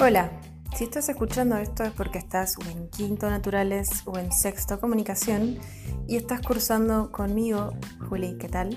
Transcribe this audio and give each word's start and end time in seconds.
Hola, 0.00 0.30
si 0.76 0.84
estás 0.84 1.08
escuchando 1.08 1.56
esto 1.56 1.84
es 1.84 1.92
porque 1.92 2.18
estás 2.18 2.58
o 2.58 2.62
en 2.68 2.88
quinto 2.88 3.30
naturales 3.30 4.02
o 4.06 4.18
en 4.18 4.32
sexto 4.32 4.80
comunicación 4.80 5.58
y 6.08 6.16
estás 6.16 6.40
cursando 6.40 7.12
conmigo, 7.12 7.72
Juli, 8.08 8.36
¿qué 8.38 8.48
tal? 8.48 8.76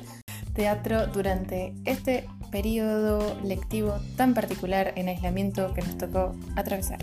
Teatro 0.54 1.07
durante 1.07 1.73
este 1.86 2.29
periodo 2.52 3.36
lectivo 3.43 3.95
tan 4.16 4.34
particular 4.34 4.93
en 4.95 5.09
aislamiento 5.09 5.73
que 5.73 5.82
nos 5.82 5.98
tocó 5.98 6.36
atravesar. 6.55 7.00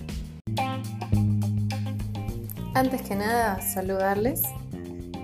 Antes 2.74 3.02
que 3.02 3.14
nada, 3.14 3.60
saludarles 3.60 4.42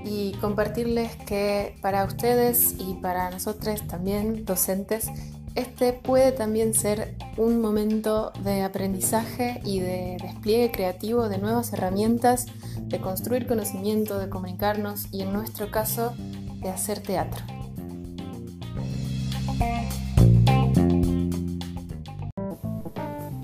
y 0.05 0.32
compartirles 0.41 1.17
que 1.27 1.77
para 1.80 2.05
ustedes 2.05 2.75
y 2.79 2.95
para 2.95 3.30
nosotros 3.30 3.87
también, 3.87 4.45
docentes, 4.45 5.09
este 5.57 5.93
puede 5.93 6.30
también 6.30 6.75
ser 6.75 7.17
un 7.36 7.61
momento 7.61 8.32
de 8.44 8.63
aprendizaje 8.63 9.61
y 9.64 9.81
de 9.81 10.17
despliegue 10.22 10.71
creativo 10.71 11.29
de 11.29 11.39
nuevas 11.39 11.72
herramientas, 11.72 12.46
de 12.82 13.00
construir 13.00 13.46
conocimiento, 13.46 14.18
de 14.18 14.29
comunicarnos 14.29 15.13
y 15.13 15.22
en 15.22 15.32
nuestro 15.32 15.71
caso 15.71 16.14
de 16.61 16.69
hacer 16.69 17.00
teatro. 17.00 17.44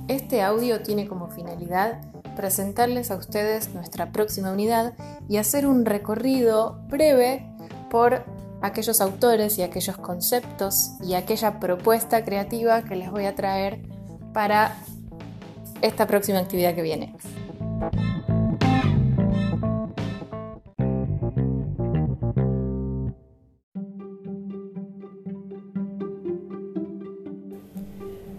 Este 0.09 0.43
audio 0.43 0.83
tiene 0.83 1.09
como 1.09 1.29
finalidad 1.29 2.01
presentarles 2.37 3.11
a 3.11 3.17
ustedes 3.17 3.75
nuestra 3.75 4.13
próxima 4.13 4.53
unidad 4.53 4.95
y 5.29 5.39
hacer 5.39 5.67
un 5.67 5.85
recorrido 5.85 6.79
breve 6.89 7.45
por 7.91 8.25
aquellos 8.63 9.01
autores 9.01 9.59
y 9.59 9.63
aquellos 9.63 9.97
conceptos 9.97 10.93
y 11.03 11.15
aquella 11.15 11.59
propuesta 11.59 12.25
creativa 12.25 12.83
que 12.83 12.95
les 12.95 13.11
voy 13.11 13.25
a 13.25 13.35
traer 13.35 13.81
para 14.33 14.77
esta 15.83 16.07
próxima 16.07 16.39
actividad 16.39 16.75
que 16.75 16.83
viene. 16.83 17.15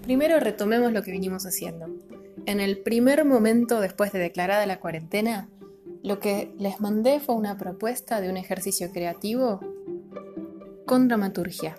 Primero 0.04 0.40
retomemos 0.40 0.94
lo 0.94 1.04
que 1.04 1.12
vinimos 1.12 1.46
haciendo. 1.46 1.88
En 2.48 2.62
el 2.62 2.78
primer 2.78 3.26
momento 3.26 3.82
después 3.82 4.14
de 4.14 4.20
declarada 4.20 4.66
la 4.66 4.80
cuarentena, 4.80 5.50
lo 6.02 6.22
que 6.22 6.54
les 6.58 6.80
mandé 6.80 7.20
fue 7.20 7.36
una 7.36 7.58
propuesta 7.58 8.22
de 8.22 8.30
un 8.30 8.38
ejercicio 8.38 8.90
creativo 8.94 9.60
con 10.86 11.10
dramaturgia. 11.10 11.76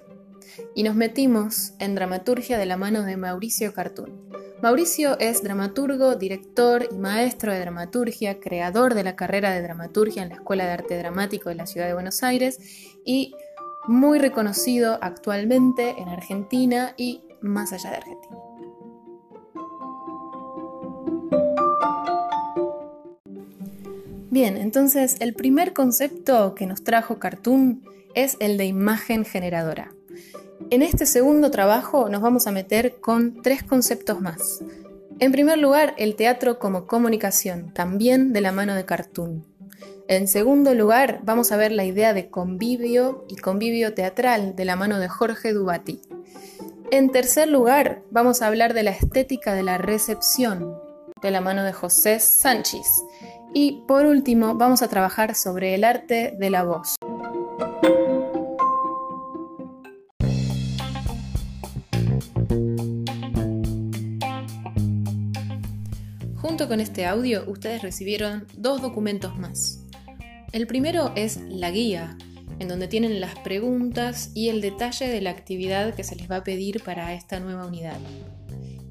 Y 0.74 0.82
nos 0.82 0.94
metimos 0.94 1.72
en 1.78 1.94
dramaturgia 1.94 2.58
de 2.58 2.66
la 2.66 2.76
mano 2.76 3.02
de 3.04 3.16
Mauricio 3.16 3.72
Cartún. 3.72 4.28
Mauricio 4.60 5.18
es 5.18 5.42
dramaturgo, 5.42 6.16
director 6.16 6.86
y 6.90 6.98
maestro 6.98 7.50
de 7.50 7.60
dramaturgia, 7.60 8.38
creador 8.38 8.92
de 8.92 9.04
la 9.04 9.16
carrera 9.16 9.52
de 9.52 9.62
dramaturgia 9.62 10.22
en 10.22 10.28
la 10.28 10.34
Escuela 10.34 10.66
de 10.66 10.72
Arte 10.72 10.98
Dramático 10.98 11.48
de 11.48 11.54
la 11.54 11.66
Ciudad 11.66 11.86
de 11.86 11.94
Buenos 11.94 12.22
Aires 12.22 12.58
y 13.06 13.34
muy 13.86 14.18
reconocido 14.18 14.98
actualmente 15.00 15.94
en 15.96 16.10
Argentina 16.10 16.92
y 16.98 17.22
más 17.40 17.72
allá 17.72 17.88
de 17.88 17.96
Argentina. 17.96 18.36
Bien, 24.40 24.56
entonces 24.56 25.16
el 25.18 25.34
primer 25.34 25.72
concepto 25.72 26.54
que 26.54 26.66
nos 26.66 26.84
trajo 26.84 27.18
Cartoon 27.18 27.82
es 28.14 28.36
el 28.38 28.56
de 28.56 28.66
imagen 28.66 29.24
generadora. 29.24 29.92
En 30.70 30.82
este 30.82 31.06
segundo 31.06 31.50
trabajo 31.50 32.08
nos 32.08 32.22
vamos 32.22 32.46
a 32.46 32.52
meter 32.52 33.00
con 33.00 33.42
tres 33.42 33.64
conceptos 33.64 34.20
más. 34.20 34.62
En 35.18 35.32
primer 35.32 35.58
lugar, 35.58 35.92
el 35.98 36.14
teatro 36.14 36.60
como 36.60 36.86
comunicación, 36.86 37.74
también 37.74 38.32
de 38.32 38.40
la 38.40 38.52
mano 38.52 38.76
de 38.76 38.84
Cartoon. 38.84 39.44
En 40.06 40.28
segundo 40.28 40.72
lugar, 40.72 41.18
vamos 41.24 41.50
a 41.50 41.56
ver 41.56 41.72
la 41.72 41.84
idea 41.84 42.14
de 42.14 42.30
convivio 42.30 43.24
y 43.28 43.34
convivio 43.34 43.92
teatral 43.92 44.54
de 44.54 44.64
la 44.64 44.76
mano 44.76 45.00
de 45.00 45.08
Jorge 45.08 45.52
Dubati. 45.52 46.00
En 46.92 47.10
tercer 47.10 47.48
lugar, 47.48 48.02
vamos 48.12 48.40
a 48.40 48.46
hablar 48.46 48.72
de 48.72 48.84
la 48.84 48.92
estética 48.92 49.54
de 49.54 49.64
la 49.64 49.78
recepción 49.78 50.76
de 51.22 51.30
la 51.30 51.40
mano 51.40 51.64
de 51.64 51.72
José 51.72 52.20
Sánchez. 52.20 52.86
Y 53.54 53.82
por 53.88 54.06
último, 54.06 54.54
vamos 54.54 54.82
a 54.82 54.88
trabajar 54.88 55.34
sobre 55.34 55.74
el 55.74 55.84
arte 55.84 56.36
de 56.38 56.50
la 56.50 56.64
voz. 56.64 56.96
Junto 66.36 66.68
con 66.68 66.80
este 66.80 67.06
audio, 67.06 67.44
ustedes 67.46 67.82
recibieron 67.82 68.46
dos 68.56 68.82
documentos 68.82 69.38
más. 69.38 69.84
El 70.52 70.66
primero 70.66 71.12
es 71.14 71.40
la 71.48 71.70
guía, 71.70 72.16
en 72.58 72.68
donde 72.68 72.88
tienen 72.88 73.20
las 73.20 73.38
preguntas 73.40 74.30
y 74.34 74.48
el 74.48 74.60
detalle 74.60 75.08
de 75.08 75.20
la 75.20 75.30
actividad 75.30 75.94
que 75.94 76.04
se 76.04 76.16
les 76.16 76.30
va 76.30 76.36
a 76.36 76.44
pedir 76.44 76.82
para 76.82 77.12
esta 77.14 77.40
nueva 77.40 77.66
unidad. 77.66 77.98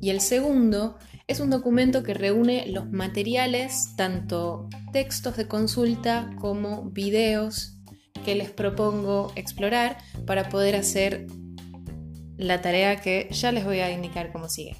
Y 0.01 0.09
el 0.09 0.21
segundo 0.21 0.97
es 1.27 1.41
un 1.41 1.49
documento 1.49 2.03
que 2.03 2.13
reúne 2.13 2.67
los 2.67 2.89
materiales, 2.89 3.93
tanto 3.97 4.69
textos 4.93 5.35
de 5.35 5.47
consulta 5.47 6.29
como 6.39 6.89
videos 6.91 7.77
que 8.23 8.35
les 8.35 8.49
propongo 8.49 9.33
explorar 9.35 9.97
para 10.25 10.47
poder 10.47 10.77
hacer 10.77 11.27
la 12.37 12.61
tarea 12.61 13.01
que 13.01 13.27
ya 13.31 13.51
les 13.51 13.65
voy 13.65 13.79
a 13.79 13.91
indicar 13.91 14.31
cómo 14.31 14.47
sigue. 14.47 14.77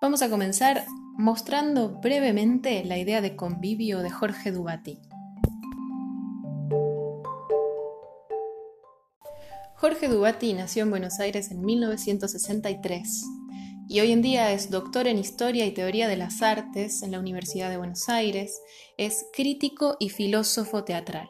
Vamos 0.00 0.22
a 0.22 0.30
comenzar 0.30 0.86
mostrando 1.16 2.00
brevemente 2.00 2.82
la 2.84 2.98
idea 2.98 3.20
de 3.20 3.36
convivio 3.36 4.00
de 4.00 4.10
Jorge 4.10 4.50
Dubati. 4.50 4.98
Jorge 9.90 10.06
Dubati 10.06 10.52
nació 10.52 10.84
en 10.84 10.90
Buenos 10.90 11.18
Aires 11.18 11.50
en 11.50 11.62
1963 11.62 13.24
y 13.88 13.98
hoy 13.98 14.12
en 14.12 14.22
día 14.22 14.52
es 14.52 14.70
doctor 14.70 15.08
en 15.08 15.18
Historia 15.18 15.66
y 15.66 15.72
Teoría 15.72 16.06
de 16.06 16.16
las 16.16 16.42
Artes 16.42 17.02
en 17.02 17.10
la 17.10 17.18
Universidad 17.18 17.68
de 17.70 17.76
Buenos 17.76 18.08
Aires, 18.08 18.62
es 18.98 19.26
crítico 19.32 19.96
y 19.98 20.10
filósofo 20.10 20.84
teatral. 20.84 21.28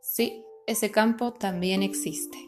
Sí, 0.00 0.44
ese 0.68 0.92
campo 0.92 1.32
también 1.32 1.82
existe. 1.82 2.38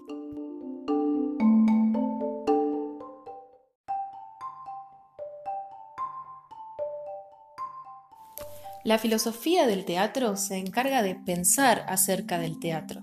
La 8.85 8.99
filosofía 8.99 9.67
del 9.67 9.85
teatro 9.85 10.37
se 10.37 10.59
encarga 10.59 11.03
de 11.03 11.17
pensar 11.17 11.85
acerca 11.89 12.39
del 12.39 12.61
teatro. 12.61 13.03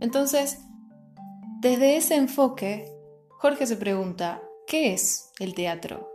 Entonces, 0.00 0.60
desde 1.60 1.98
ese 1.98 2.14
enfoque, 2.14 2.90
Jorge 3.28 3.66
se 3.66 3.76
pregunta, 3.76 4.42
¿qué 4.66 4.94
es 4.94 5.30
el 5.40 5.54
teatro? 5.54 6.10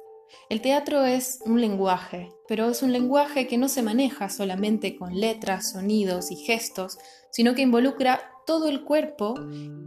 El 0.49 0.59
teatro 0.59 1.05
es 1.05 1.39
un 1.45 1.61
lenguaje, 1.61 2.31
pero 2.47 2.67
es 2.71 2.81
un 2.81 2.91
lenguaje 2.91 3.45
que 3.45 3.59
no 3.59 3.69
se 3.69 3.83
maneja 3.83 4.29
solamente 4.29 4.97
con 4.97 5.19
letras, 5.19 5.73
sonidos 5.73 6.31
y 6.31 6.35
gestos, 6.35 6.97
sino 7.29 7.53
que 7.53 7.61
involucra 7.61 8.31
todo 8.47 8.67
el 8.69 8.83
cuerpo 8.83 9.35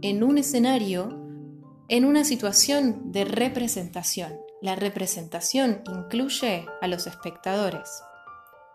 en 0.01 0.23
un 0.23 0.37
escenario, 0.37 1.09
en 1.89 2.05
una 2.05 2.23
situación 2.23 3.11
de 3.11 3.25
representación. 3.25 4.39
La 4.61 4.77
representación 4.77 5.81
incluye 5.93 6.67
a 6.79 6.87
los 6.87 7.05
espectadores. 7.05 8.01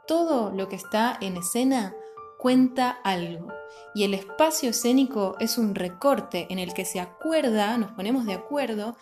Todo 0.07 0.51
lo 0.51 0.69
que 0.69 0.77
está 0.77 1.17
en 1.23 1.39
escena 1.39 1.95
cuenta 2.45 2.91
algo. 3.05 3.49
Y 3.95 4.05
el 4.05 4.13
espacio 4.13 4.69
escénico 4.69 5.35
es 5.41 5.57
un 5.57 5.75
recorte 5.75 6.47
en 6.51 6.59
el 6.59 6.75
que 6.75 6.85
se 6.85 7.01
acuerda, 7.01 7.79
nos 7.79 7.93
ponemos 7.93 8.27
de 8.27 8.35
acuerdo, 8.35 8.99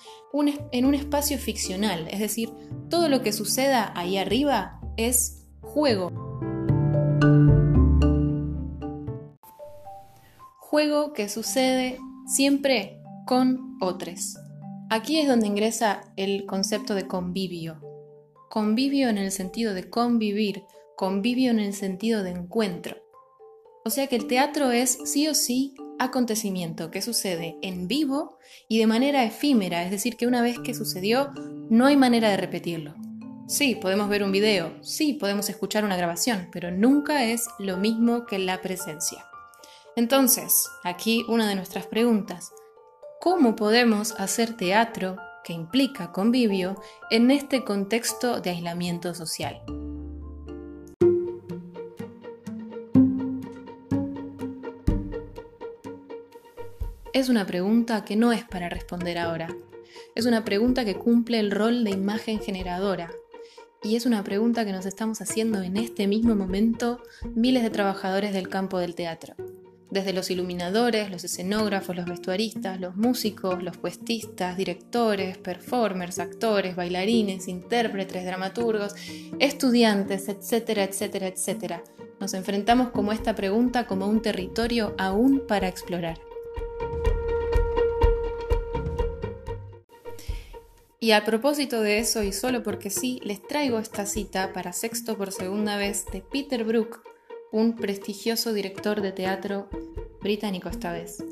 en 0.71 0.85
un 0.85 0.95
espacio 0.95 1.37
ficcional. 1.39 2.07
Es 2.09 2.21
decir, 2.21 2.53
todo 2.89 3.09
lo 3.09 3.21
que 3.21 3.33
suceda 3.33 3.93
ahí 3.97 4.17
arriba 4.17 4.81
es 4.97 5.45
juego. 5.61 6.13
Juego 10.59 11.13
que 11.13 11.29
sucede 11.29 11.99
siempre 12.29 13.03
con 13.27 13.77
otros. 13.81 14.37
Aquí 14.89 15.19
es 15.19 15.27
donde 15.27 15.49
ingresa 15.49 16.03
el 16.15 16.47
concepto 16.47 16.95
de 16.95 17.09
convivio. 17.09 17.81
Convivio 18.49 19.09
en 19.09 19.19
el 19.19 19.33
sentido 19.33 19.75
de 19.75 19.91
convivir, 19.91 20.63
convivio 20.97 21.51
en 21.51 21.59
el 21.59 21.75
sentido 21.75 22.23
de 22.23 22.31
encuentro. 22.31 23.02
O 23.85 23.91
sea 23.91 24.07
que 24.07 24.17
el 24.17 24.27
teatro 24.27 24.71
es 24.71 24.99
sí 25.05 25.29
o 25.29 25.35
sí 25.35 25.75
acontecimiento 25.99 26.91
que 26.91 27.03
sucede 27.03 27.57
en 27.63 27.89
vivo 27.89 28.39
y 28.69 28.79
de 28.79 28.87
manera 28.87 29.25
efímera, 29.25 29.85
es 29.85 29.91
decir, 29.91 30.17
que 30.17 30.27
una 30.27 30.43
vez 30.43 30.59
que 30.59 30.75
sucedió 30.75 31.31
no 31.69 31.87
hay 31.87 31.97
manera 31.97 32.31
de 32.31 32.37
repetirlo. 32.37 32.95
Sí, 33.47 33.75
podemos 33.75 34.09
ver 34.09 34.23
un 34.23 34.33
video, 34.33 34.73
sí, 34.83 35.15
podemos 35.15 35.49
escuchar 35.49 35.85
una 35.85 35.97
grabación, 35.97 36.49
pero 36.53 36.71
nunca 36.71 37.25
es 37.25 37.49
lo 37.59 37.77
mismo 37.77 38.25
que 38.25 38.39
la 38.39 38.63
presencia. 38.63 39.27
Entonces, 39.97 40.69
aquí 40.85 41.25
una 41.29 41.49
de 41.49 41.55
nuestras 41.55 41.87
preguntas. 41.87 42.53
¿Cómo 43.21 43.55
podemos 43.55 44.13
hacer 44.13 44.57
teatro 44.57 45.17
que 45.45 45.53
implica 45.53 46.13
convivio 46.13 46.81
en 47.11 47.31
este 47.31 47.63
contexto 47.63 48.41
de 48.41 48.51
aislamiento 48.51 49.15
social? 49.15 49.63
Es 57.13 57.29
una 57.29 57.47
pregunta 57.47 58.07
que 58.07 58.17
no 58.17 58.33
es 58.33 58.43
para 58.43 58.71
responder 58.71 59.19
ahora. 59.19 59.49
Es 60.15 60.25
una 60.25 60.47
pregunta 60.47 60.87
que 60.87 60.95
cumple 60.95 61.41
el 61.41 61.51
rol 61.51 61.85
de 61.85 61.91
imagen 61.91 62.41
generadora. 62.41 63.11
Y 63.83 63.97
es 63.97 64.07
una 64.07 64.25
pregunta 64.25 64.65
que 64.65 64.73
nos 64.73 64.87
estamos 64.87 65.21
haciendo 65.21 65.61
en 65.61 65.77
este 65.77 66.07
mismo 66.07 66.35
momento 66.35 67.03
miles 67.35 67.65
de 67.65 67.69
trabajadores 67.69 68.33
del 68.33 68.49
campo 68.49 68.79
del 68.79 68.95
teatro. 68.95 69.35
Desde 69.91 70.15
los 70.15 70.31
iluminadores, 70.31 71.11
los 71.11 71.23
escenógrafos, 71.23 71.95
los 71.95 72.07
vestuaristas, 72.07 72.81
los 72.81 72.97
músicos, 72.97 73.63
los 73.63 73.77
puestistas, 73.77 74.57
directores, 74.57 75.37
performers, 75.37 76.19
actores, 76.19 76.77
bailarines, 76.77 77.47
intérpretes, 77.47 78.25
dramaturgos, 78.25 78.95
estudiantes, 79.39 80.31
etcétera, 80.31 80.85
etcétera, 80.85 81.27
etcétera. 81.27 81.85
Nos 82.21 82.33
enfrentamos 82.33 82.89
como 82.89 83.13
esta 83.13 83.35
pregunta 83.35 83.87
como 83.87 84.07
un 84.07 84.23
territorio 84.23 84.95
aún 84.97 85.43
para 85.47 85.69
explorar. 85.69 86.19
Y 91.03 91.11
a 91.11 91.25
propósito 91.25 91.81
de 91.81 91.99
eso, 91.99 92.23
y 92.23 92.31
solo 92.31 92.63
porque 92.63 92.89
sí, 92.89 93.19
les 93.25 93.43
traigo 93.43 93.81
esta 93.81 94.07
cita 94.07 94.53
para 94.53 94.73
sexto 94.73 95.19
por 95.19 95.33
segunda 95.33 95.77
vez 95.77 96.07
de 96.13 96.21
Peter 96.21 96.63
Brook, 96.63 97.03
un 97.51 97.75
prestigioso 97.75 98.53
director 98.53 99.01
de 99.01 99.11
teatro 99.11 99.69
británico 100.21 100.69
esta 100.69 100.93
vez. 100.93 101.25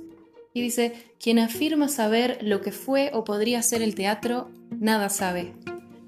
Y 0.53 0.61
dice, 0.61 1.13
quien 1.21 1.39
afirma 1.39 1.87
saber 1.87 2.39
lo 2.43 2.61
que 2.63 2.73
fue 2.73 3.13
o 3.15 3.23
podría 3.23 3.63
ser 3.63 3.81
el 3.81 3.95
teatro, 3.95 4.51
nada 4.73 5.09
sabe. 5.09 5.55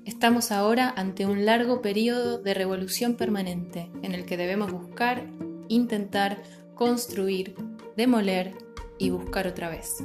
Estamos 0.05 0.51
ahora 0.51 0.93
ante 0.97 1.25
un 1.25 1.45
largo 1.45 1.83
periodo 1.83 2.39
de 2.39 2.55
revolución 2.55 3.15
permanente 3.15 3.93
en 4.03 4.17
el 4.17 4.25
que 4.25 4.37
debemos 4.37 4.73
buscar, 4.73 5.25
intentar, 5.69 6.43
construir, 6.75 7.55
demoler 7.97 8.57
y 8.99 9.11
buscar 9.11 9.47
otra 9.47 9.71
vez. 9.71 10.03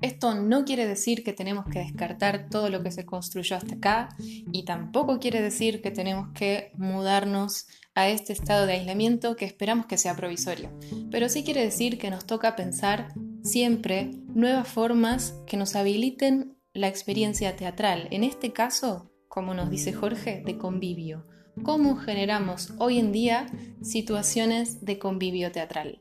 Esto 0.00 0.34
no 0.34 0.64
quiere 0.64 0.86
decir 0.86 1.22
que 1.22 1.34
tenemos 1.34 1.66
que 1.66 1.80
descartar 1.80 2.48
todo 2.48 2.70
lo 2.70 2.82
que 2.82 2.90
se 2.90 3.04
construyó 3.04 3.56
hasta 3.56 3.74
acá 3.74 4.08
y 4.18 4.64
tampoco 4.64 5.18
quiere 5.18 5.42
decir 5.42 5.82
que 5.82 5.90
tenemos 5.90 6.30
que 6.32 6.72
mudarnos 6.76 7.66
a 7.94 8.08
este 8.08 8.32
estado 8.32 8.66
de 8.66 8.74
aislamiento 8.74 9.36
que 9.36 9.44
esperamos 9.44 9.86
que 9.86 9.98
sea 9.98 10.16
provisorio. 10.16 10.70
Pero 11.10 11.28
sí 11.28 11.44
quiere 11.44 11.62
decir 11.62 11.98
que 11.98 12.10
nos 12.10 12.24
toca 12.24 12.56
pensar 12.56 13.12
siempre 13.42 14.12
nuevas 14.34 14.68
formas 14.68 15.34
que 15.46 15.58
nos 15.58 15.76
habiliten 15.76 16.56
la 16.72 16.88
experiencia 16.88 17.54
teatral. 17.56 18.08
En 18.10 18.24
este 18.24 18.52
caso, 18.52 19.12
como 19.28 19.52
nos 19.52 19.68
dice 19.70 19.92
Jorge, 19.92 20.42
de 20.44 20.56
convivio. 20.56 21.26
¿Cómo 21.62 21.96
generamos 21.96 22.72
hoy 22.78 22.98
en 22.98 23.12
día 23.12 23.46
situaciones 23.82 24.82
de 24.84 24.98
convivio 24.98 25.52
teatral? 25.52 26.00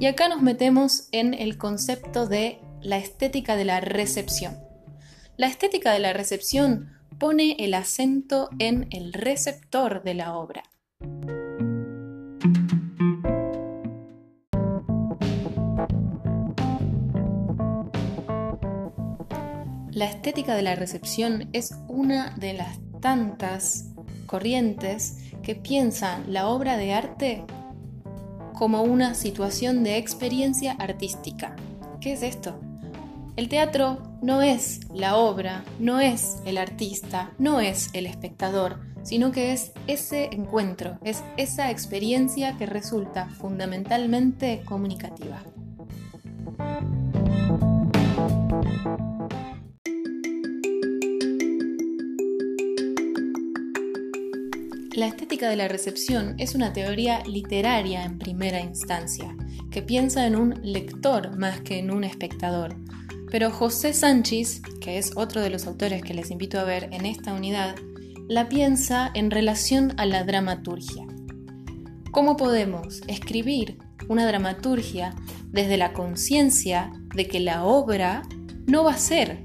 Y 0.00 0.06
acá 0.06 0.28
nos 0.28 0.42
metemos 0.42 1.08
en 1.12 1.34
el 1.34 1.58
concepto 1.58 2.26
de 2.26 2.60
la 2.86 2.98
estética 2.98 3.56
de 3.56 3.64
la 3.64 3.80
recepción. 3.80 4.58
La 5.36 5.48
estética 5.48 5.92
de 5.92 5.98
la 5.98 6.12
recepción 6.12 6.92
pone 7.18 7.56
el 7.58 7.74
acento 7.74 8.48
en 8.60 8.86
el 8.92 9.12
receptor 9.12 10.04
de 10.04 10.14
la 10.14 10.36
obra. 10.36 10.62
La 19.90 20.04
estética 20.04 20.54
de 20.54 20.62
la 20.62 20.76
recepción 20.76 21.48
es 21.52 21.74
una 21.88 22.36
de 22.36 22.52
las 22.52 22.78
tantas 23.00 23.86
corrientes 24.26 25.32
que 25.42 25.56
piensan 25.56 26.32
la 26.32 26.46
obra 26.46 26.76
de 26.76 26.94
arte 26.94 27.44
como 28.54 28.82
una 28.82 29.14
situación 29.14 29.82
de 29.82 29.96
experiencia 29.96 30.76
artística. 30.78 31.56
¿Qué 32.00 32.12
es 32.12 32.22
esto? 32.22 32.60
El 33.36 33.50
teatro 33.50 33.98
no 34.22 34.40
es 34.40 34.80
la 34.94 35.16
obra, 35.16 35.62
no 35.78 36.00
es 36.00 36.38
el 36.46 36.56
artista, 36.56 37.34
no 37.38 37.60
es 37.60 37.90
el 37.92 38.06
espectador, 38.06 38.80
sino 39.02 39.30
que 39.30 39.52
es 39.52 39.72
ese 39.86 40.30
encuentro, 40.32 40.98
es 41.04 41.22
esa 41.36 41.70
experiencia 41.70 42.56
que 42.56 42.64
resulta 42.64 43.28
fundamentalmente 43.28 44.62
comunicativa. 44.64 45.42
La 54.94 55.08
estética 55.08 55.50
de 55.50 55.56
la 55.56 55.68
recepción 55.68 56.36
es 56.38 56.54
una 56.54 56.72
teoría 56.72 57.22
literaria 57.26 58.02
en 58.02 58.18
primera 58.18 58.60
instancia, 58.60 59.36
que 59.70 59.82
piensa 59.82 60.26
en 60.26 60.36
un 60.36 60.58
lector 60.62 61.36
más 61.36 61.60
que 61.60 61.78
en 61.78 61.90
un 61.90 62.02
espectador. 62.02 62.74
Pero 63.30 63.50
José 63.50 63.92
Sánchez, 63.92 64.62
que 64.80 64.98
es 64.98 65.12
otro 65.16 65.40
de 65.40 65.50
los 65.50 65.66
autores 65.66 66.02
que 66.02 66.14
les 66.14 66.30
invito 66.30 66.58
a 66.60 66.64
ver 66.64 66.88
en 66.92 67.06
esta 67.06 67.32
unidad, 67.32 67.76
la 68.28 68.48
piensa 68.48 69.10
en 69.14 69.30
relación 69.30 69.94
a 69.98 70.06
la 70.06 70.24
dramaturgia. 70.24 71.06
¿Cómo 72.10 72.36
podemos 72.36 73.02
escribir 73.08 73.78
una 74.08 74.26
dramaturgia 74.26 75.14
desde 75.46 75.76
la 75.76 75.92
conciencia 75.92 76.92
de 77.14 77.26
que 77.26 77.40
la 77.40 77.64
obra 77.64 78.22
no 78.66 78.84
va 78.84 78.92
a 78.92 78.98
ser 78.98 79.42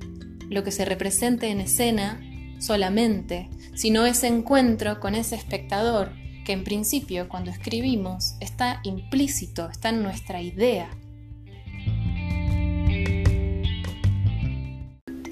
lo 0.50 0.64
que 0.64 0.72
se 0.72 0.86
represente 0.86 1.50
en 1.50 1.62
escena 1.62 2.22
solamente, 2.60 3.50
sino 3.74 4.06
ese 4.06 4.28
encuentro 4.28 5.00
con 5.00 5.16
ese 5.16 5.36
espectador 5.36 6.12
que 6.46 6.54
en 6.54 6.64
principio 6.64 7.30
cuando 7.30 7.52
escribimos 7.52 8.36
está 8.40 8.82
implícito, 8.84 9.70
está 9.70 9.90
en 9.90 10.04
nuestra 10.04 10.42
idea. 10.42 10.90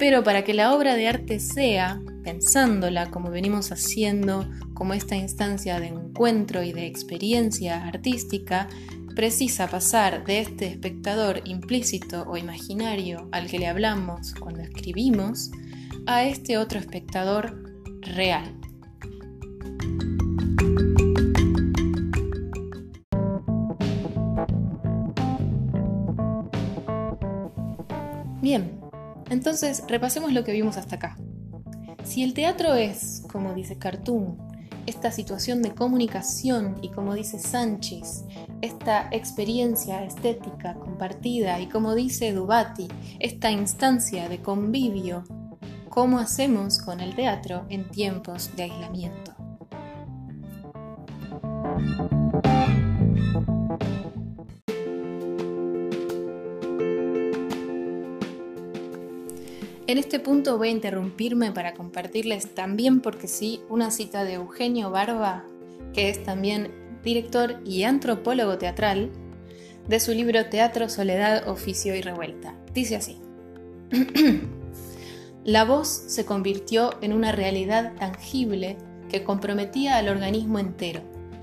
Pero 0.00 0.24
para 0.24 0.44
que 0.44 0.54
la 0.54 0.74
obra 0.74 0.96
de 0.96 1.08
arte 1.08 1.40
sea, 1.40 2.00
pensándola 2.24 3.10
como 3.10 3.30
venimos 3.30 3.70
haciendo, 3.70 4.48
como 4.72 4.94
esta 4.94 5.14
instancia 5.14 5.78
de 5.78 5.88
encuentro 5.88 6.62
y 6.62 6.72
de 6.72 6.86
experiencia 6.86 7.86
artística, 7.86 8.66
precisa 9.14 9.68
pasar 9.68 10.24
de 10.24 10.40
este 10.40 10.68
espectador 10.68 11.42
implícito 11.44 12.24
o 12.26 12.38
imaginario 12.38 13.28
al 13.30 13.46
que 13.46 13.58
le 13.58 13.66
hablamos 13.66 14.34
cuando 14.40 14.62
escribimos, 14.62 15.50
a 16.06 16.24
este 16.24 16.56
otro 16.56 16.78
espectador 16.78 17.62
real. 18.00 18.59
Entonces 29.30 29.84
repasemos 29.88 30.32
lo 30.32 30.44
que 30.44 30.52
vimos 30.52 30.76
hasta 30.76 30.96
acá. 30.96 31.16
Si 32.04 32.22
el 32.22 32.34
teatro 32.34 32.74
es, 32.74 33.22
como 33.30 33.54
dice 33.54 33.78
Cartoon, 33.78 34.36
esta 34.86 35.12
situación 35.12 35.62
de 35.62 35.74
comunicación 35.74 36.76
y 36.82 36.90
como 36.90 37.14
dice 37.14 37.38
Sánchez, 37.38 38.24
esta 38.60 39.08
experiencia 39.12 40.04
estética 40.04 40.74
compartida 40.74 41.60
y 41.60 41.68
como 41.68 41.94
dice 41.94 42.32
Dubati, 42.32 42.88
esta 43.18 43.50
instancia 43.50 44.28
de 44.28 44.42
convivio 44.42 45.24
cómo 45.90 46.18
hacemos 46.18 46.78
con 46.78 47.00
el 47.00 47.14
teatro 47.14 47.66
en 47.68 47.88
tiempos 47.88 48.54
de 48.56 48.62
aislamiento. 48.62 49.34
En 59.90 59.98
este 59.98 60.20
punto 60.20 60.56
voy 60.56 60.68
a 60.68 60.70
interrumpirme 60.70 61.50
para 61.50 61.74
compartirles 61.74 62.54
también, 62.54 63.00
porque 63.00 63.26
sí, 63.26 63.60
una 63.68 63.90
cita 63.90 64.22
de 64.22 64.34
Eugenio 64.34 64.92
Barba, 64.92 65.42
que 65.92 66.10
es 66.10 66.22
también 66.22 66.70
director 67.02 67.60
y 67.64 67.82
antropólogo 67.82 68.56
teatral, 68.56 69.10
de 69.88 69.98
su 69.98 70.12
libro 70.12 70.46
Teatro, 70.46 70.88
Soledad, 70.88 71.48
Oficio 71.48 71.96
y 71.96 72.02
Revuelta. 72.02 72.54
Dice 72.72 72.94
así. 72.94 73.18
La 75.44 75.64
voz 75.64 75.88
se 75.88 76.24
convirtió 76.24 76.94
en 77.02 77.12
una 77.12 77.32
realidad 77.32 77.92
tangible 77.98 78.76
que 79.08 79.24
comprometía 79.24 79.96
al 79.96 80.08
organismo 80.08 80.60
entero, 80.60 81.00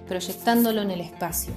proyectándolo 0.07 0.83
en 0.83 0.91
el 0.91 1.01
espacio. 1.01 1.51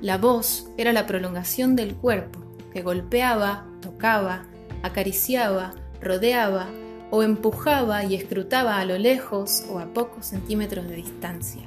La 0.00 0.18
voz 0.18 0.70
era 0.76 0.92
la 0.92 1.04
prolongación 1.08 1.74
del 1.74 1.96
cuerpo, 1.96 2.38
que 2.72 2.82
golpeaba, 2.82 3.66
tocaba, 3.80 4.46
acariciaba, 4.84 5.74
rodeaba 6.06 6.68
o 7.10 7.22
empujaba 7.22 8.04
y 8.04 8.14
escrutaba 8.14 8.78
a 8.78 8.84
lo 8.84 8.98
lejos 8.98 9.64
o 9.70 9.78
a 9.78 9.92
pocos 9.92 10.26
centímetros 10.26 10.88
de 10.88 10.96
distancia. 10.96 11.62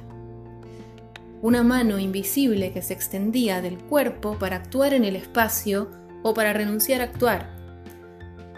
Una 1.42 1.62
mano 1.62 1.98
invisible 1.98 2.72
que 2.72 2.82
se 2.82 2.92
extendía 2.92 3.62
del 3.62 3.78
cuerpo 3.78 4.38
para 4.38 4.56
actuar 4.56 4.92
en 4.92 5.04
el 5.04 5.16
espacio 5.16 5.90
o 6.22 6.34
para 6.34 6.52
renunciar 6.52 7.00
a 7.00 7.04
actuar. 7.04 7.58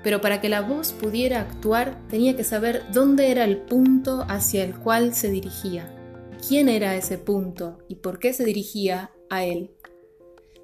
Pero 0.03 0.21
para 0.21 0.41
que 0.41 0.49
la 0.49 0.63
voz 0.63 0.93
pudiera 0.93 1.41
actuar 1.41 1.97
tenía 2.09 2.37
que 2.37 2.43
saber 2.43 2.83
dónde 2.93 3.31
era 3.31 3.45
el 3.45 3.59
punto 3.59 4.25
hacia 4.29 4.65
el 4.65 4.75
cual 4.75 5.15
se 5.15 5.31
dirigía, 5.31 5.95
quién 6.47 6.69
era 6.69 6.97
ese 6.97 7.19
punto 7.19 7.79
y 7.89 7.97
por 7.97 8.19
qué 8.19 8.33
se 8.33 8.45
dirigía 8.45 9.13
a 9.31 9.45
él. 9.45 9.71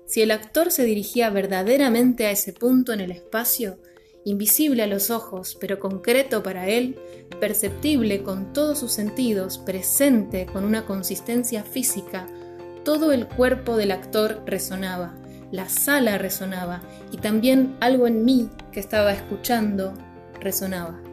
Si 0.07 0.23
el 0.23 0.33
actor 0.33 0.73
se 0.73 0.85
dirigía 0.85 1.31
verdaderamente 1.31 2.27
a 2.27 2.31
ese 2.33 2.53
punto 2.53 2.93
en 2.93 3.01
el 3.01 3.13
espacio, 3.13 3.79
invisible 4.25 4.83
a 4.83 4.87
los 4.87 5.11
ojos, 5.11 5.57
pero 5.61 5.79
concreto 5.79 6.43
para 6.43 6.69
él, 6.69 6.99
perceptible 7.41 8.23
con 8.23 8.53
todos 8.53 8.79
sus 8.79 8.93
sentidos, 8.93 9.59
presente 9.59 10.47
con 10.47 10.65
una 10.65 10.85
consistencia 10.85 11.63
física, 11.63 12.27
todo 12.85 13.13
el 13.13 13.27
cuerpo 13.27 13.77
del 13.77 13.91
actor 13.91 14.43
resonaba, 14.47 15.15
la 15.51 15.69
sala 15.69 16.19
resonaba 16.19 16.81
y 17.13 17.19
también 17.19 17.77
algo 17.81 18.07
en 18.07 18.25
mí 18.25 18.51
que 18.73 18.81
estaba 18.81 19.13
escuchando 19.13 19.95
resonaba. 20.41 21.08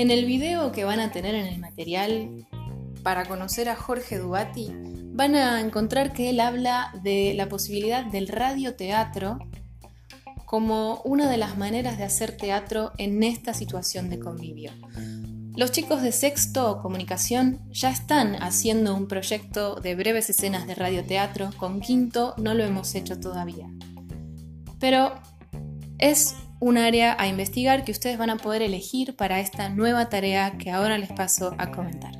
En 0.00 0.10
el 0.10 0.24
video 0.24 0.72
que 0.72 0.86
van 0.86 0.98
a 0.98 1.12
tener 1.12 1.34
en 1.34 1.44
el 1.44 1.58
material 1.58 2.46
para 3.02 3.26
conocer 3.26 3.68
a 3.68 3.76
Jorge 3.76 4.16
Dubati, 4.16 4.72
van 5.12 5.36
a 5.36 5.60
encontrar 5.60 6.14
que 6.14 6.30
él 6.30 6.40
habla 6.40 6.90
de 7.02 7.34
la 7.34 7.50
posibilidad 7.50 8.06
del 8.06 8.26
radioteatro 8.26 9.38
como 10.46 11.02
una 11.04 11.28
de 11.28 11.36
las 11.36 11.58
maneras 11.58 11.98
de 11.98 12.04
hacer 12.04 12.34
teatro 12.34 12.92
en 12.96 13.22
esta 13.22 13.52
situación 13.52 14.08
de 14.08 14.18
convivio. 14.18 14.72
Los 15.54 15.70
chicos 15.70 16.00
de 16.00 16.12
sexto 16.12 16.80
comunicación 16.80 17.60
ya 17.70 17.90
están 17.90 18.42
haciendo 18.42 18.96
un 18.96 19.06
proyecto 19.06 19.74
de 19.74 19.96
breves 19.96 20.30
escenas 20.30 20.66
de 20.66 20.76
radioteatro, 20.76 21.50
con 21.58 21.80
quinto 21.80 22.34
no 22.38 22.54
lo 22.54 22.64
hemos 22.64 22.94
hecho 22.94 23.20
todavía. 23.20 23.68
Pero 24.78 25.12
es 25.98 26.36
un 26.60 26.76
área 26.76 27.16
a 27.18 27.26
investigar 27.26 27.84
que 27.84 27.92
ustedes 27.92 28.18
van 28.18 28.30
a 28.30 28.36
poder 28.36 28.62
elegir 28.62 29.16
para 29.16 29.40
esta 29.40 29.70
nueva 29.70 30.08
tarea 30.08 30.58
que 30.58 30.70
ahora 30.70 30.98
les 30.98 31.10
paso 31.10 31.54
a 31.58 31.70
comentar. 31.70 32.12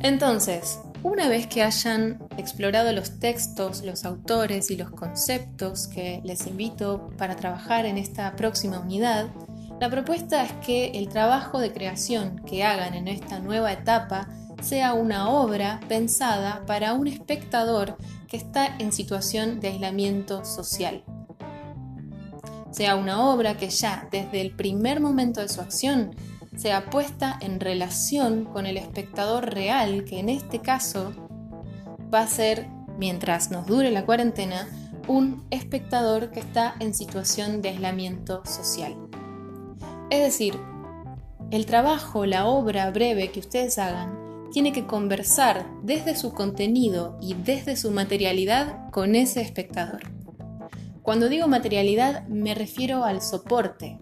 Entonces, 0.00 0.80
una 1.02 1.28
vez 1.28 1.46
que 1.46 1.62
hayan 1.62 2.18
explorado 2.36 2.92
los 2.92 3.20
textos, 3.20 3.82
los 3.84 4.04
autores 4.04 4.70
y 4.70 4.76
los 4.76 4.90
conceptos 4.90 5.86
que 5.86 6.20
les 6.24 6.46
invito 6.46 7.10
para 7.16 7.36
trabajar 7.36 7.86
en 7.86 7.96
esta 7.96 8.34
próxima 8.34 8.80
unidad, 8.80 9.28
la 9.80 9.90
propuesta 9.90 10.44
es 10.44 10.52
que 10.64 10.86
el 10.94 11.08
trabajo 11.08 11.60
de 11.60 11.72
creación 11.72 12.42
que 12.46 12.64
hagan 12.64 12.94
en 12.94 13.08
esta 13.08 13.38
nueva 13.38 13.72
etapa 13.72 14.28
sea 14.62 14.94
una 14.94 15.30
obra 15.30 15.80
pensada 15.88 16.64
para 16.66 16.94
un 16.94 17.06
espectador 17.06 17.96
que 18.28 18.36
está 18.36 18.66
en 18.78 18.92
situación 18.92 19.60
de 19.60 19.68
aislamiento 19.68 20.44
social. 20.44 21.04
Sea 22.70 22.96
una 22.96 23.24
obra 23.30 23.56
que 23.56 23.70
ya 23.70 24.08
desde 24.10 24.40
el 24.40 24.54
primer 24.54 25.00
momento 25.00 25.40
de 25.40 25.48
su 25.48 25.60
acción 25.60 26.14
sea 26.56 26.90
puesta 26.90 27.38
en 27.40 27.60
relación 27.60 28.44
con 28.44 28.66
el 28.66 28.76
espectador 28.76 29.54
real, 29.54 30.04
que 30.04 30.18
en 30.18 30.28
este 30.28 30.60
caso 30.60 31.12
va 32.12 32.20
a 32.20 32.26
ser, 32.26 32.66
mientras 32.98 33.50
nos 33.50 33.66
dure 33.66 33.90
la 33.90 34.04
cuarentena, 34.04 34.68
un 35.06 35.46
espectador 35.50 36.30
que 36.30 36.40
está 36.40 36.74
en 36.80 36.94
situación 36.94 37.62
de 37.62 37.70
aislamiento 37.70 38.42
social. 38.44 38.96
Es 40.10 40.20
decir, 40.20 40.58
el 41.50 41.66
trabajo, 41.66 42.26
la 42.26 42.46
obra 42.46 42.90
breve 42.90 43.30
que 43.30 43.40
ustedes 43.40 43.78
hagan, 43.78 44.25
tiene 44.52 44.72
que 44.72 44.86
conversar 44.86 45.66
desde 45.82 46.16
su 46.16 46.32
contenido 46.32 47.18
y 47.20 47.34
desde 47.34 47.76
su 47.76 47.90
materialidad 47.90 48.90
con 48.90 49.14
ese 49.14 49.40
espectador. 49.40 50.02
Cuando 51.02 51.28
digo 51.28 51.46
materialidad 51.48 52.26
me 52.28 52.54
refiero 52.54 53.04
al 53.04 53.22
soporte. 53.22 53.98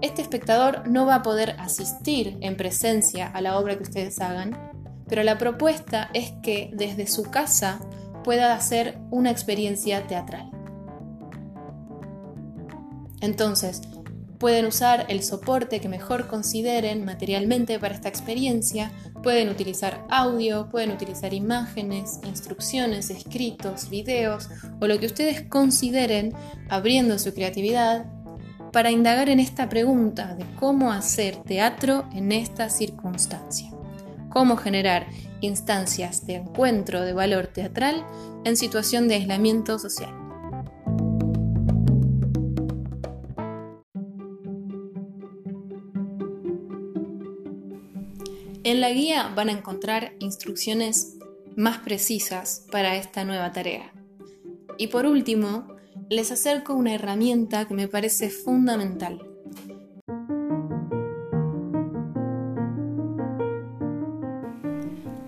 Este 0.00 0.22
espectador 0.22 0.88
no 0.88 1.06
va 1.06 1.16
a 1.16 1.22
poder 1.22 1.56
asistir 1.58 2.38
en 2.40 2.56
presencia 2.56 3.26
a 3.26 3.40
la 3.40 3.58
obra 3.58 3.76
que 3.76 3.82
ustedes 3.82 4.20
hagan, 4.20 4.56
pero 5.08 5.22
la 5.24 5.38
propuesta 5.38 6.10
es 6.14 6.32
que 6.42 6.70
desde 6.74 7.06
su 7.06 7.24
casa 7.24 7.80
pueda 8.22 8.54
hacer 8.54 8.98
una 9.10 9.30
experiencia 9.30 10.06
teatral. 10.06 10.50
Entonces, 13.20 13.82
Pueden 14.38 14.66
usar 14.66 15.06
el 15.08 15.24
soporte 15.24 15.80
que 15.80 15.88
mejor 15.88 16.28
consideren 16.28 17.04
materialmente 17.04 17.80
para 17.80 17.94
esta 17.94 18.08
experiencia. 18.08 18.92
Pueden 19.22 19.48
utilizar 19.48 20.04
audio, 20.08 20.68
pueden 20.68 20.92
utilizar 20.92 21.34
imágenes, 21.34 22.20
instrucciones, 22.24 23.10
escritos, 23.10 23.90
videos 23.90 24.48
o 24.80 24.86
lo 24.86 25.00
que 25.00 25.06
ustedes 25.06 25.42
consideren 25.42 26.34
abriendo 26.68 27.18
su 27.18 27.34
creatividad 27.34 28.06
para 28.72 28.92
indagar 28.92 29.28
en 29.28 29.40
esta 29.40 29.68
pregunta 29.68 30.36
de 30.36 30.44
cómo 30.54 30.92
hacer 30.92 31.36
teatro 31.38 32.08
en 32.12 32.30
esta 32.30 32.70
circunstancia. 32.70 33.72
Cómo 34.28 34.56
generar 34.56 35.08
instancias 35.40 36.26
de 36.26 36.36
encuentro 36.36 37.00
de 37.02 37.12
valor 37.12 37.48
teatral 37.48 38.04
en 38.44 38.56
situación 38.56 39.08
de 39.08 39.16
aislamiento 39.16 39.78
social. 39.80 40.27
En 48.68 48.82
la 48.82 48.90
guía 48.90 49.32
van 49.34 49.48
a 49.48 49.52
encontrar 49.52 50.12
instrucciones 50.18 51.16
más 51.56 51.78
precisas 51.78 52.66
para 52.70 52.96
esta 52.96 53.24
nueva 53.24 53.50
tarea. 53.50 53.94
Y 54.76 54.88
por 54.88 55.06
último, 55.06 55.68
les 56.10 56.30
acerco 56.32 56.74
una 56.74 56.94
herramienta 56.94 57.66
que 57.66 57.72
me 57.72 57.88
parece 57.88 58.28
fundamental. 58.28 59.26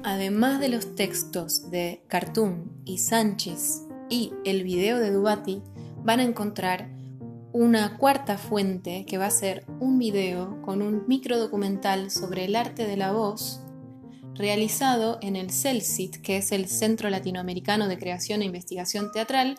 Además 0.02 0.60
de 0.60 0.68
los 0.68 0.94
textos 0.94 1.70
de 1.70 2.02
Cartoon 2.08 2.70
y 2.84 2.98
Sánchez 2.98 3.86
y 4.10 4.34
el 4.44 4.64
video 4.64 4.98
de 4.98 5.12
Dubati, 5.12 5.62
van 6.04 6.20
a 6.20 6.24
encontrar 6.24 6.90
una 7.52 7.96
cuarta 7.98 8.38
fuente 8.38 9.04
que 9.06 9.18
va 9.18 9.26
a 9.26 9.30
ser 9.30 9.64
un 9.80 9.98
video 9.98 10.60
con 10.62 10.82
un 10.82 11.04
micro 11.06 11.38
documental 11.38 12.10
sobre 12.10 12.44
el 12.44 12.56
arte 12.56 12.86
de 12.86 12.96
la 12.96 13.12
voz 13.12 13.60
realizado 14.34 15.18
en 15.20 15.36
el 15.36 15.50
CELCIT, 15.50 16.16
que 16.22 16.38
es 16.38 16.52
el 16.52 16.66
Centro 16.68 17.10
Latinoamericano 17.10 17.88
de 17.88 17.98
Creación 17.98 18.42
e 18.42 18.46
Investigación 18.46 19.12
Teatral, 19.12 19.58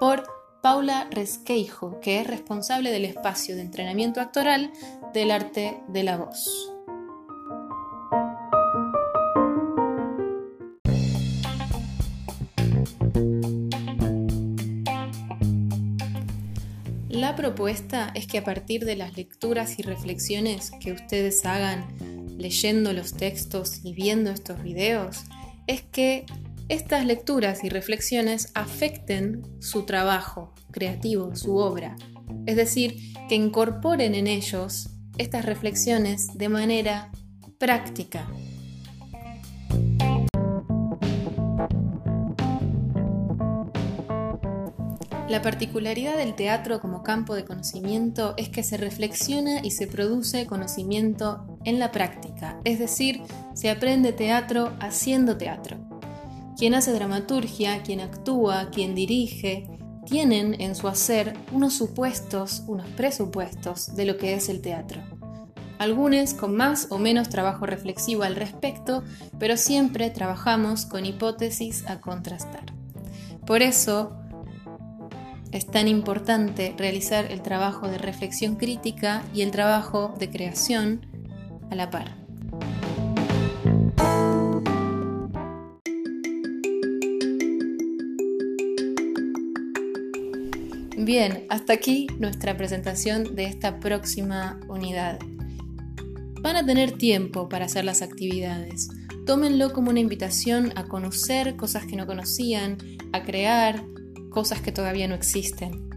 por 0.00 0.24
Paula 0.62 1.08
Resqueijo, 1.10 2.00
que 2.00 2.20
es 2.20 2.26
responsable 2.26 2.90
del 2.90 3.04
espacio 3.04 3.54
de 3.54 3.62
entrenamiento 3.62 4.20
actoral 4.20 4.72
del 5.12 5.30
arte 5.30 5.78
de 5.88 6.02
la 6.04 6.16
voz. 6.16 6.73
La 17.24 17.36
propuesta 17.36 18.12
es 18.14 18.26
que 18.26 18.36
a 18.36 18.44
partir 18.44 18.84
de 18.84 18.96
las 18.96 19.16
lecturas 19.16 19.78
y 19.78 19.82
reflexiones 19.82 20.70
que 20.78 20.92
ustedes 20.92 21.46
hagan 21.46 21.86
leyendo 22.36 22.92
los 22.92 23.14
textos 23.14 23.80
y 23.82 23.94
viendo 23.94 24.30
estos 24.30 24.62
videos, 24.62 25.24
es 25.66 25.80
que 25.80 26.26
estas 26.68 27.06
lecturas 27.06 27.64
y 27.64 27.70
reflexiones 27.70 28.50
afecten 28.52 29.40
su 29.58 29.84
trabajo 29.86 30.52
creativo, 30.70 31.34
su 31.34 31.56
obra. 31.56 31.96
Es 32.44 32.56
decir, 32.56 33.14
que 33.30 33.36
incorporen 33.36 34.14
en 34.14 34.26
ellos 34.26 34.90
estas 35.16 35.46
reflexiones 35.46 36.28
de 36.36 36.50
manera 36.50 37.10
práctica, 37.58 38.28
La 45.28 45.40
particularidad 45.40 46.18
del 46.18 46.34
teatro 46.34 46.80
como 46.80 47.02
campo 47.02 47.34
de 47.34 47.46
conocimiento 47.46 48.34
es 48.36 48.50
que 48.50 48.62
se 48.62 48.76
reflexiona 48.76 49.60
y 49.62 49.70
se 49.70 49.86
produce 49.86 50.46
conocimiento 50.46 51.58
en 51.64 51.78
la 51.78 51.90
práctica, 51.92 52.60
es 52.64 52.78
decir, 52.78 53.22
se 53.54 53.70
aprende 53.70 54.12
teatro 54.12 54.72
haciendo 54.80 55.38
teatro. 55.38 55.78
Quien 56.58 56.74
hace 56.74 56.92
dramaturgia, 56.92 57.82
quien 57.82 58.00
actúa, 58.00 58.68
quien 58.70 58.94
dirige, 58.94 59.66
tienen 60.04 60.60
en 60.60 60.74
su 60.74 60.88
hacer 60.88 61.32
unos 61.52 61.72
supuestos, 61.72 62.62
unos 62.66 62.86
presupuestos 62.88 63.96
de 63.96 64.04
lo 64.04 64.18
que 64.18 64.34
es 64.34 64.50
el 64.50 64.60
teatro. 64.60 65.00
Algunos 65.78 66.34
con 66.34 66.54
más 66.54 66.88
o 66.90 66.98
menos 66.98 67.30
trabajo 67.30 67.64
reflexivo 67.64 68.24
al 68.24 68.36
respecto, 68.36 69.02
pero 69.38 69.56
siempre 69.56 70.10
trabajamos 70.10 70.84
con 70.84 71.06
hipótesis 71.06 71.84
a 71.88 72.02
contrastar. 72.02 72.64
Por 73.46 73.62
eso 73.62 74.16
es 75.54 75.66
tan 75.66 75.86
importante 75.86 76.74
realizar 76.76 77.30
el 77.30 77.40
trabajo 77.40 77.86
de 77.86 77.96
reflexión 77.96 78.56
crítica 78.56 79.22
y 79.32 79.42
el 79.42 79.52
trabajo 79.52 80.12
de 80.18 80.28
creación 80.28 81.06
a 81.70 81.76
la 81.76 81.90
par. 81.90 82.16
Bien, 90.96 91.46
hasta 91.50 91.72
aquí 91.72 92.08
nuestra 92.18 92.56
presentación 92.56 93.36
de 93.36 93.44
esta 93.44 93.78
próxima 93.78 94.58
unidad. 94.68 95.20
Van 96.40 96.56
a 96.56 96.66
tener 96.66 96.98
tiempo 96.98 97.48
para 97.48 97.66
hacer 97.66 97.84
las 97.84 98.02
actividades. 98.02 98.88
Tómenlo 99.24 99.72
como 99.72 99.90
una 99.90 100.00
invitación 100.00 100.72
a 100.74 100.86
conocer 100.86 101.54
cosas 101.54 101.86
que 101.86 101.94
no 101.94 102.06
conocían, 102.06 102.76
a 103.12 103.22
crear 103.22 103.84
cosas 104.34 104.60
que 104.60 104.72
todavía 104.72 105.06
no 105.06 105.14
existen. 105.14 105.88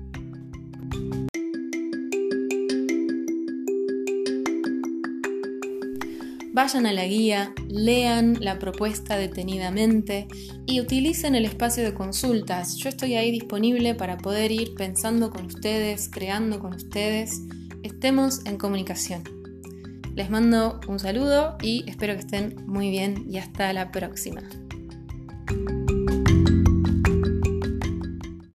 Vayan 6.53 6.85
a 6.85 6.93
la 6.93 7.05
guía, 7.05 7.53
lean 7.67 8.37
la 8.39 8.57
propuesta 8.57 9.17
detenidamente 9.17 10.27
y 10.65 10.81
utilicen 10.81 11.35
el 11.35 11.45
espacio 11.45 11.83
de 11.83 11.93
consultas. 11.93 12.77
Yo 12.77 12.89
estoy 12.89 13.15
ahí 13.15 13.31
disponible 13.31 13.95
para 13.95 14.17
poder 14.17 14.51
ir 14.51 14.73
pensando 14.75 15.29
con 15.31 15.45
ustedes, 15.45 16.09
creando 16.09 16.59
con 16.59 16.73
ustedes. 16.73 17.41
Estemos 17.83 18.45
en 18.45 18.57
comunicación. 18.57 19.23
Les 20.15 20.29
mando 20.29 20.79
un 20.87 20.99
saludo 20.99 21.57
y 21.61 21.83
espero 21.87 22.13
que 22.13 22.21
estén 22.21 22.55
muy 22.65 22.89
bien 22.89 23.25
y 23.29 23.37
hasta 23.37 23.71
la 23.73 23.91
próxima. 23.91 24.41